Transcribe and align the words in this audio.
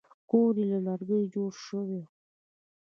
کور 0.29 0.53
یې 0.59 0.65
له 0.71 0.79
لرګیو 0.87 1.29
جوړ 1.33 1.51
شوی 1.65 1.97
و. 2.03 2.09